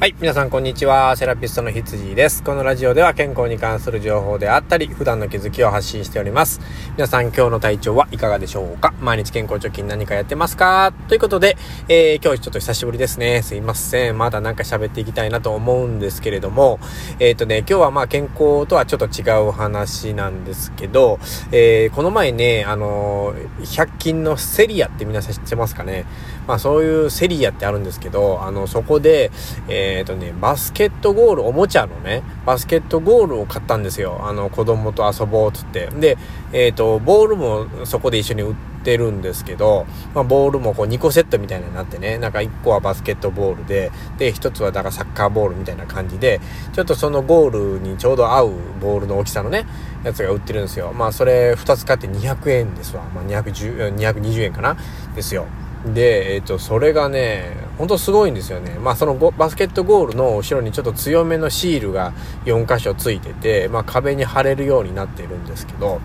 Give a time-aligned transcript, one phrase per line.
[0.00, 0.14] はい。
[0.18, 1.14] 皆さん、こんにちは。
[1.14, 2.42] セラピストのひつじです。
[2.42, 6.58] このラジオでは健康に関する情報であったり、普段の気づきを発信しております。
[6.96, 8.94] 皆さん、今日の体調はいかがでしょうか？
[9.02, 10.94] 毎日健康貯金何かやってますか？
[11.08, 11.58] ということで、
[11.90, 13.42] えー、今日ちょっと久しぶりですね。
[13.42, 14.16] すいません。
[14.16, 16.80] まだなんか喋っていきたいなと思うんですけれども、
[17.18, 21.18] えっ、ー、とね、今日はまあ健康とはちょっと違う話なんですけど、
[21.52, 26.06] えー、この前ね、あの、100均のセリアって皆さん知ってますかね？
[26.46, 29.30] まあそういうセリアってあるんですけど、あの、そこで、
[29.68, 34.20] えっ、とね、バスケットゴール、おもちゃのね、バスケットゴールを買ったんですよ。
[34.22, 35.88] あの、子供と遊ぼうっつって。
[35.88, 36.18] で、
[36.52, 46.40] えっ、と、ボールもそこで一緒に売ってるんですけど、まあ、ボールもこう2個セットみたいになってね、なんか1個はバスケットボールで、で、1つはだからサッカーボールみたいな感じで、
[46.72, 49.66] ちょっとそのゴールにちょうど合うボールの大きさのね、
[50.04, 50.92] やつが売ってるんですよ。
[50.92, 53.04] まあ、それ2つ買って200円ですわ。
[53.14, 54.76] まあ、210、220円かな？
[55.14, 55.46] ですよ。
[55.86, 58.78] で、えっ、ー、と、それがね、ほんとすごいんですよね。
[58.78, 62.12] まあそのバスケットゴールの後ろにちょっと強めのシールが
[62.44, 66.00] 4箇所ついてて、まあ壁に貼れるようになってるんですけど、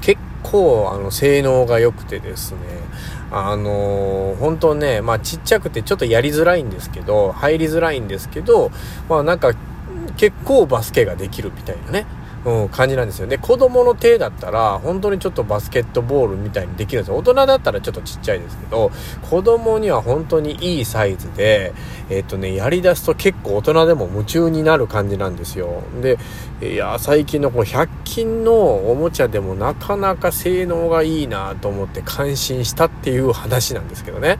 [0.00, 2.58] 結構あの性能が良くてですね、
[3.30, 8.72] あのー、本当ね、まあちっちゃくてちょっとやりづらいんですけど、入りづらいんですけど、
[9.08, 9.52] まあなんか
[10.16, 12.06] 結構バスケができるみたいなね。
[12.48, 13.36] うん、感じなんですよね。
[13.36, 17.16] 子供の手だったら、本当にちょっとバスケットボールみたいにできるんですよ。
[17.16, 18.90] 大人だったらちょっとちっちゃいですけど、
[19.28, 21.74] 子供には本当にいいサイズで、
[22.08, 25.82] えっ、とね、やり出すと結構大人でも夢中になる感じなんですよ。
[26.00, 26.18] で、
[26.62, 34.38] いや、最近のこの100均のおもちゃでもなかなか性能がいいなと思って感心したっていう話なんですけどね。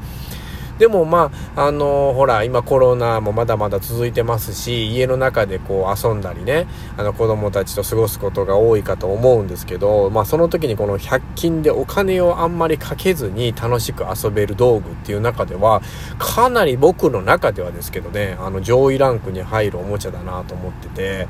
[0.78, 15.82] でもまあ、あのー、ほら、今コロナもまだまだ続いてますし、家の中でこう遊んだりね、あの子供たちと過ごすことが多いかと思うんですけど、まあその時にこの100均でお金をあんまりかけずに楽しく遊べる道具っていう中では、
[16.18, 21.28] かなり僕の中ではですけどね、あの上位ランクに入るおもちゃだなと思ってて、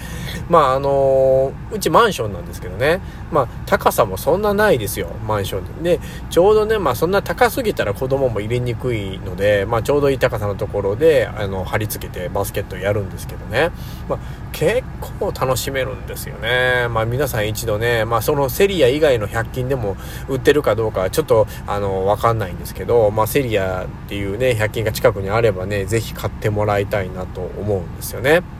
[0.48, 3.00] まああのー、うちマンションなんですけどね、
[3.32, 5.98] まあ高さもそんなないですよ、マンションで。
[5.98, 6.00] で、
[6.30, 13.70] ちょうどね、まあそんな高すぎたら子供も入れにくいので、でまあ、ちょうどいい高さのところであの貼り付けてバスケットやるんですけどね、
[14.08, 14.18] まあ、
[14.52, 14.82] 結
[15.20, 19.96] 構楽しめるんですよね、まあ、皆さん一度ね、まあ、そのセリア以外の100均でも
[20.28, 28.57] 売ってるかどうかちょっとあの分かんないんですけど、まあ、セリアっていうね100均が近くにあればね是非買ってもらいたいなと思うんですよね。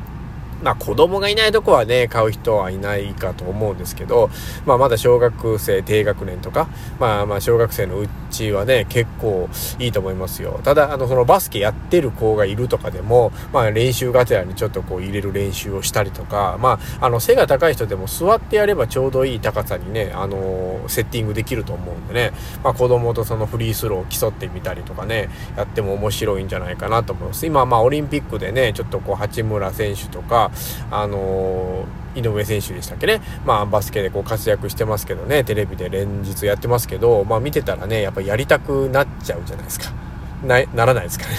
[0.62, 4.30] まあ子供がいないとこはね、買う人はいないかと思うんですけど、
[4.66, 9.48] まあまだ小学生低学年とか、まあまあ小学生のうちはね、結構
[9.78, 10.60] いいと思いますよ。
[10.64, 22.32] ただ、あの、そのバスケやってる子がいるとかでも、まあ練習がてらにちょっとこう入れる練習をしたりとか、まあ、あの背が高い人でも座ってやればちょうどいい高さにね、あのセッティングできると思うんでね、
[22.62, 27.46] まあ子供とそのフリースローを競ってみたりとかね、やっても面白いんじゃないかなと思います。
[27.46, 30.47] 今まあオリンピックでね、ちょっとこう八村選手とか、
[30.90, 33.20] あの井上選手でしたっけね。
[33.44, 40.07] まあ、バスケでこう活躍してますけどね、テレビで連日やってますけど、まあ見てたらね、やっぱやりたくなっちゃうじゃないですか。
[40.44, 41.32] な、ならないですかね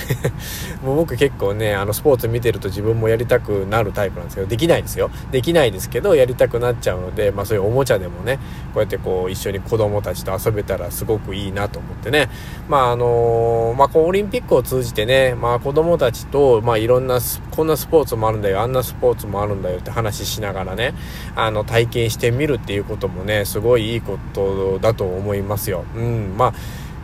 [0.83, 5.09] もう僕結構ね、あの、スポーツ見てると自分もやりたくなるタイプなんですけど、できないですよ。
[5.31, 8.39] できないですけど、やりたくなっちゃうので、まあそういうおもちゃでもね、
[8.73, 12.29] こうやってこう、一緒に子供たちと遊べたらすごくいいなと思ってね。
[12.67, 17.19] まああの、まあこう、オリンピックを通じてね、まあ子供たちと、まあいろんな、
[17.51, 20.93] こんなスポーツもあるんだよ、あんなスポーツもあるんだよって話しながらね、
[21.35, 25.85] あの、体験してみるっていうこともね、すごいいいことだと思いますよ。
[25.95, 26.53] うん、まあ、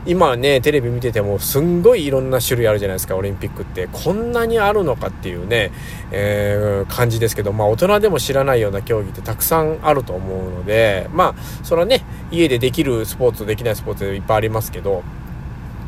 [0.08, 3.88] 今ね、テレビ見ててもすんごいいろんな種類あるじゃないですか、オリンピックって。
[3.92, 5.72] こんなにあるのかっていうね、
[6.12, 15.04] えー、感じですけど、まあ大人でも知らないような競技ってたくさんあると思うので、まあ、それはね、家でできるスポーツ、できないスポーツいっぱいありますけど、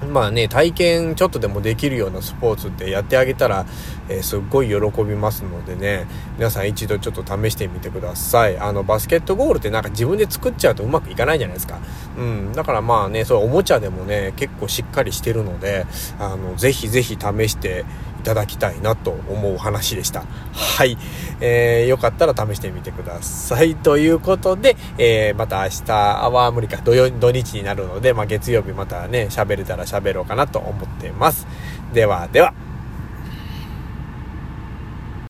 [0.05, 3.65] まあね、体験ちょっとでもできるようなスポーツってやってあげたら、
[4.09, 8.57] えー、すっごい喜びますのでね、皆さん一度ちょっと試してみてください。
[8.57, 11.79] あの、バスケットゴールってなんか自分で作っちゃうとうまくいかないじゃないですか。
[12.17, 12.53] うん。
[12.53, 15.85] だからまあね、そうおもちゃでもね、結構しっかりしてるので、
[16.19, 17.85] あの、ぜひぜひ試して
[18.27, 20.25] ただきたいなと思う話でした。
[20.51, 20.97] はい。
[21.39, 23.75] えー、よかったら試してみてください。
[23.77, 31.47] ということで、えー、また明日は無理か、土土日になるので、まあ月曜日またね、喋れたら喋ろうかなと思ってます。
[31.93, 32.66] ではでは。